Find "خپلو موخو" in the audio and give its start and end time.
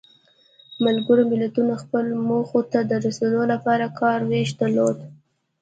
1.83-2.59